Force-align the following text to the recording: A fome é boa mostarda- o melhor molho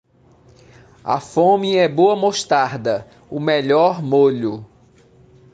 A 1.03 1.19
fome 1.19 1.77
é 1.77 1.87
boa 1.87 2.15
mostarda- 2.15 3.07
o 3.29 3.39
melhor 3.39 4.01
molho 4.01 4.65